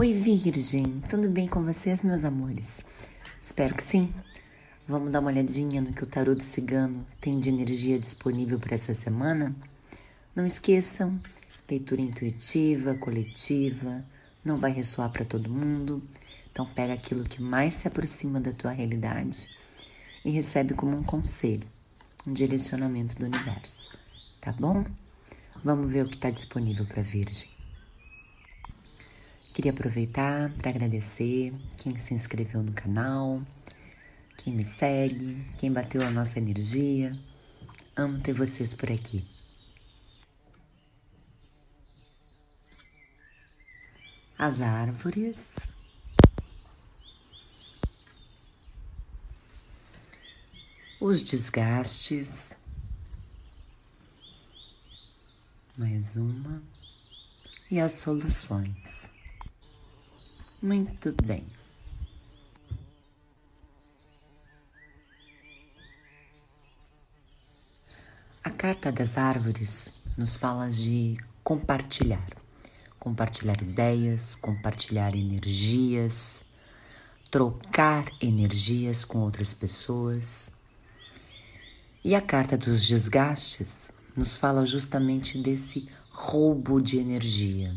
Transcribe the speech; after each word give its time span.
Oi, 0.00 0.12
Virgem, 0.12 1.00
tudo 1.10 1.28
bem 1.28 1.48
com 1.48 1.64
vocês, 1.64 2.04
meus 2.04 2.24
amores? 2.24 2.80
Espero 3.42 3.74
que 3.74 3.82
sim. 3.82 4.14
Vamos 4.86 5.10
dar 5.10 5.18
uma 5.18 5.28
olhadinha 5.28 5.80
no 5.80 5.92
que 5.92 6.04
o 6.04 6.06
tarô 6.06 6.36
do 6.36 6.42
cigano 6.44 7.04
tem 7.20 7.40
de 7.40 7.48
energia 7.48 7.98
disponível 7.98 8.60
para 8.60 8.76
essa 8.76 8.94
semana? 8.94 9.52
Não 10.36 10.46
esqueçam, 10.46 11.20
leitura 11.68 12.00
intuitiva, 12.00 12.94
coletiva, 12.94 14.04
não 14.44 14.60
vai 14.60 14.70
ressoar 14.70 15.10
para 15.10 15.24
todo 15.24 15.50
mundo. 15.50 16.00
Então 16.52 16.64
pega 16.64 16.92
aquilo 16.92 17.24
que 17.24 17.42
mais 17.42 17.74
se 17.74 17.88
aproxima 17.88 18.38
da 18.38 18.52
tua 18.52 18.70
realidade 18.70 19.48
e 20.24 20.30
recebe 20.30 20.74
como 20.74 20.96
um 20.96 21.02
conselho, 21.02 21.66
um 22.24 22.32
direcionamento 22.32 23.18
do 23.18 23.24
universo. 23.24 23.90
Tá 24.40 24.52
bom? 24.52 24.84
Vamos 25.64 25.90
ver 25.90 26.06
o 26.06 26.08
que 26.08 26.14
está 26.14 26.30
disponível 26.30 26.86
para 26.86 27.02
Virgem. 27.02 27.57
Queria 29.58 29.72
aproveitar 29.72 30.52
para 30.52 30.70
agradecer 30.70 31.52
quem 31.78 31.98
se 31.98 32.14
inscreveu 32.14 32.62
no 32.62 32.72
canal, 32.72 33.42
quem 34.36 34.54
me 34.54 34.64
segue, 34.64 35.44
quem 35.58 35.72
bateu 35.72 36.00
a 36.06 36.10
nossa 36.12 36.38
energia. 36.38 37.10
Amo 37.96 38.20
ter 38.20 38.32
vocês 38.32 38.72
por 38.72 38.88
aqui. 38.88 39.26
As 44.38 44.60
árvores. 44.60 45.68
Os 51.00 51.20
desgastes. 51.20 52.56
Mais 55.76 56.14
uma. 56.14 56.62
E 57.68 57.80
as 57.80 57.94
soluções. 57.94 59.17
Muito 60.60 61.14
bem. 61.22 61.46
A 68.42 68.50
carta 68.50 68.90
das 68.90 69.16
árvores 69.16 69.92
nos 70.16 70.36
fala 70.36 70.68
de 70.68 71.16
compartilhar, 71.44 72.28
compartilhar 72.98 73.62
ideias, 73.62 74.34
compartilhar 74.34 75.14
energias, 75.14 76.42
trocar 77.30 78.04
energias 78.20 79.04
com 79.04 79.20
outras 79.20 79.54
pessoas. 79.54 80.58
E 82.02 82.16
a 82.16 82.20
carta 82.20 82.58
dos 82.58 82.84
desgastes 82.84 83.92
nos 84.16 84.36
fala 84.36 84.64
justamente 84.64 85.38
desse 85.38 85.88
roubo 86.10 86.80
de 86.80 86.98
energia 86.98 87.72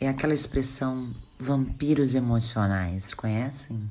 é 0.00 0.08
aquela 0.08 0.34
expressão 0.34 1.12
vampiros 1.38 2.14
emocionais, 2.14 3.14
conhecem? 3.14 3.90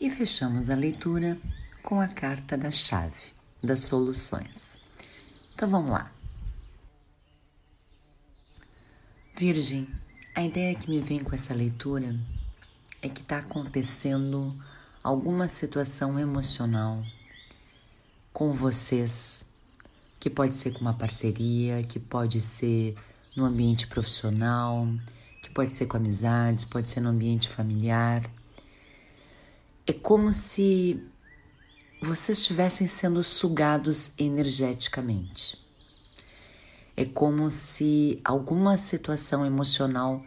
E 0.00 0.10
fechamos 0.10 0.70
a 0.70 0.74
leitura 0.74 1.38
com 1.82 2.00
a 2.00 2.08
carta 2.08 2.56
da 2.56 2.70
chave, 2.70 3.32
das 3.62 3.80
soluções. 3.80 4.78
Então 5.54 5.68
vamos 5.68 5.92
lá. 5.92 6.12
Virgem, 9.36 9.88
a 10.34 10.42
ideia 10.42 10.74
que 10.74 10.88
me 10.88 11.00
vem 11.00 11.18
com 11.18 11.34
essa 11.34 11.52
leitura 11.52 12.14
é 13.02 13.08
que 13.08 13.20
está 13.20 13.38
acontecendo 13.38 14.54
alguma 15.02 15.48
situação 15.48 16.18
emocional 16.18 17.04
com 18.32 18.52
vocês, 18.52 19.44
que 20.18 20.30
pode 20.30 20.54
ser 20.54 20.72
com 20.72 20.80
uma 20.80 20.94
parceria, 20.94 21.82
que 21.82 21.98
pode 22.00 22.40
ser 22.40 22.96
no 23.36 23.44
ambiente 23.44 23.86
profissional, 23.86 24.88
que 25.42 25.50
pode 25.50 25.72
ser 25.72 25.86
com 25.86 25.96
amizades, 25.96 26.64
pode 26.64 26.88
ser 26.88 27.00
no 27.00 27.10
ambiente 27.10 27.48
familiar. 27.48 28.22
É 29.86 29.92
como 29.92 30.32
se 30.32 31.02
vocês 32.00 32.38
estivessem 32.38 32.86
sendo 32.86 33.22
sugados 33.24 34.12
energeticamente. 34.18 35.58
É 36.96 37.04
como 37.04 37.50
se 37.50 38.20
alguma 38.24 38.78
situação 38.78 39.44
emocional 39.44 40.22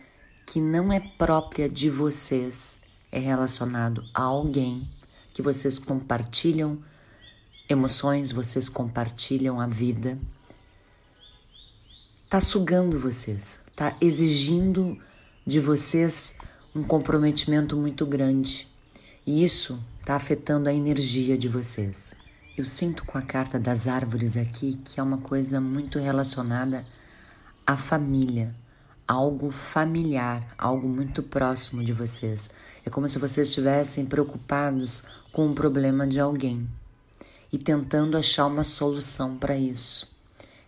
que 0.45 0.59
não 0.59 0.91
é 0.91 0.99
própria 0.99 1.69
de 1.69 1.89
vocês 1.89 2.81
é 3.11 3.19
relacionado 3.19 4.03
a 4.13 4.23
alguém 4.23 4.87
que 5.33 5.41
vocês 5.41 5.79
compartilham 5.79 6.83
emoções, 7.69 8.31
vocês 8.31 8.67
compartilham 8.67 9.59
a 9.59 9.67
vida 9.67 10.17
está 12.27 12.41
sugando 12.41 12.99
vocês, 12.99 13.61
está 13.69 13.95
exigindo 14.01 14.97
de 15.45 15.61
vocês 15.61 16.37
um 16.75 16.83
comprometimento 16.83 17.77
muito 17.77 18.05
grande. 18.05 18.67
E 19.25 19.45
isso 19.45 19.81
está 20.01 20.17
afetando 20.17 20.67
a 20.67 20.73
energia 20.73 21.37
de 21.37 21.47
vocês. 21.47 22.17
Eu 22.57 22.65
sinto 22.65 23.05
com 23.05 23.17
a 23.17 23.21
carta 23.21 23.57
das 23.57 23.87
árvores 23.87 24.35
aqui 24.35 24.77
que 24.83 24.99
é 24.99 25.03
uma 25.03 25.19
coisa 25.19 25.61
muito 25.61 25.99
relacionada 25.99 26.85
à 27.65 27.77
família, 27.77 28.53
algo 29.07 29.49
familiar, 29.49 30.53
algo 30.57 30.89
muito 30.89 31.23
próximo 31.23 31.81
de 31.81 31.93
vocês. 31.93 32.49
É 32.85 32.89
como 32.89 33.07
se 33.07 33.17
vocês 33.19 33.47
estivessem 33.47 34.05
preocupados 34.05 35.05
com 35.31 35.49
o 35.49 35.55
problema 35.55 36.05
de 36.05 36.19
alguém 36.19 36.67
e 37.53 37.57
tentando 37.57 38.17
achar 38.17 38.47
uma 38.47 38.65
solução 38.65 39.37
para 39.37 39.55
isso. 39.55 40.13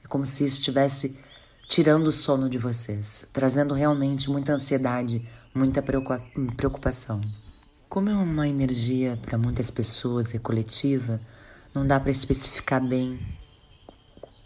É 0.02 0.08
como 0.08 0.26
se 0.26 0.46
isso 0.46 0.60
estivesse 0.60 1.28
tirando 1.70 2.08
o 2.08 2.12
sono 2.12 2.50
de 2.50 2.58
vocês, 2.58 3.30
trazendo 3.32 3.76
realmente 3.76 4.28
muita 4.28 4.54
ansiedade, 4.54 5.24
muita 5.54 5.84
preocupação. 5.84 7.22
Como 7.88 8.10
é 8.10 8.16
uma 8.16 8.48
energia 8.48 9.20
para 9.22 9.38
muitas 9.38 9.70
pessoas 9.70 10.34
e 10.34 10.40
coletiva, 10.40 11.22
não 11.72 11.86
dá 11.86 12.00
para 12.00 12.10
especificar 12.10 12.84
bem 12.84 13.20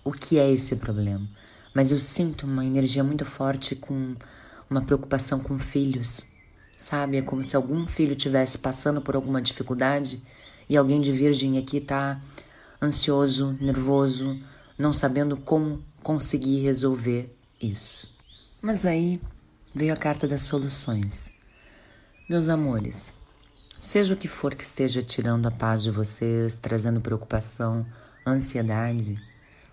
o 0.04 0.12
que 0.12 0.38
é 0.38 0.52
esse 0.52 0.76
problema, 0.76 1.26
mas 1.74 1.92
eu 1.92 2.00
sinto 2.00 2.46
uma 2.46 2.66
energia 2.66 3.06
muito 3.06 3.24
forte 3.24 3.74
com 3.74 4.18
uma 4.70 4.82
preocupação 4.82 5.40
com 5.40 5.58
filhos, 5.58 6.26
sabe? 6.76 7.16
É 7.16 7.22
como 7.22 7.42
se 7.42 7.56
algum 7.56 7.88
filho 7.88 8.18
tivesse 8.18 8.58
passando 8.58 9.02
por 9.02 9.16
alguma 9.16 9.42
dificuldade 9.42 10.22
e 10.70 10.76
alguém 10.76 11.00
de 11.00 11.14
virgem 11.14 11.58
aqui 11.58 11.80
tá 11.80 12.22
ansioso, 12.82 13.58
nervoso, 13.62 14.38
não 14.78 14.92
sabendo 14.92 15.38
como 15.38 15.82
conseguir 16.04 16.62
resolver 16.62 17.36
isso. 17.60 18.16
Mas 18.62 18.86
aí 18.86 19.20
veio 19.74 19.94
a 19.94 19.98
carta 19.98 20.28
das 20.28 20.44
soluções. 20.44 21.34
Meus 22.30 22.50
amores, 22.50 23.14
seja 23.80 24.14
o 24.14 24.18
que 24.18 24.28
for 24.28 24.54
que 24.54 24.64
esteja 24.64 25.02
tirando 25.02 25.48
a 25.48 25.52
paz 25.52 25.82
de 25.82 25.90
vocês, 25.90 26.58
trazendo 26.58 27.02
preocupação, 27.02 27.86
ansiedade, 28.28 29.16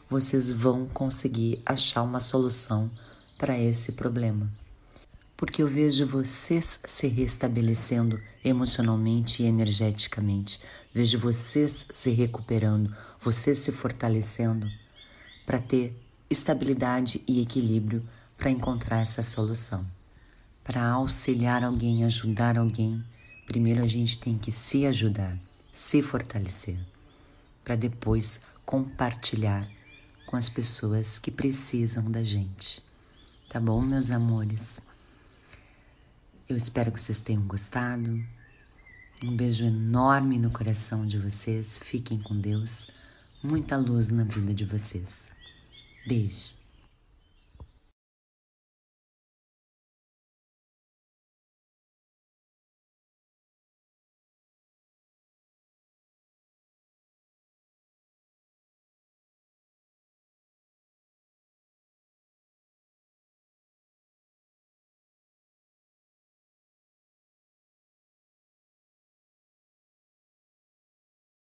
vocês 0.09 0.51
vão 0.51 0.87
conseguir 0.87 1.61
achar 1.67 2.03
uma 2.03 2.21
solução 2.21 2.91
para 3.37 3.59
esse 3.59 3.93
problema. 3.93 4.51
Porque 5.37 5.62
eu 5.62 5.67
vejo 5.67 6.07
vocês 6.07 6.79
se 6.85 7.07
restabelecendo 7.07 8.21
emocionalmente 8.45 9.43
e 9.43 9.47
energeticamente. 9.47 10.61
Vejo 10.93 11.19
vocês 11.19 11.87
se 11.91 12.11
recuperando, 12.11 12.95
vocês 13.19 13.61
se 13.61 13.73
fortalecendo 13.73 14.69
para 15.47 15.59
ter 15.59 15.97
estabilidade 16.31 17.21
e 17.27 17.43
equilíbrio 17.43 18.09
para 18.39 18.51
encontrar 18.51 19.01
essa 19.01 19.21
solução. 19.21 19.85
Para 20.63 20.89
auxiliar 20.91 21.65
alguém, 21.65 22.05
ajudar 22.05 22.57
alguém, 22.57 23.05
primeiro 23.45 23.83
a 23.83 23.87
gente 23.87 24.17
tem 24.19 24.39
que 24.39 24.53
se 24.53 24.87
ajudar, 24.87 25.37
se 25.75 26.01
fortalecer, 26.01 26.79
para 27.65 27.75
depois 27.75 28.43
compartilhar 28.65 29.69
com 30.27 30.37
as 30.37 30.49
pessoas 30.49 31.19
que 31.19 31.33
precisam 31.33 32.09
da 32.09 32.23
gente. 32.23 32.81
Tá 33.49 33.59
bom, 33.59 33.81
meus 33.81 34.12
amores? 34.12 34.81
Eu 36.49 36.56
espero 36.56 36.93
que 36.93 37.00
vocês 37.00 37.21
tenham 37.21 37.43
gostado. 37.43 38.25
Um 39.23 39.37
beijo 39.37 39.65
enorme 39.65 40.38
no 40.38 40.53
coração 40.53 41.05
de 41.05 41.19
vocês. 41.19 41.81
Fiquem 41.81 42.21
com 42.21 42.38
Deus. 42.38 42.88
Muita 43.43 43.76
luz 43.76 44.11
na 44.11 44.23
vida 44.23 44.55
de 44.55 44.65
vocês. 44.65 45.39
Beijo. 46.06 46.60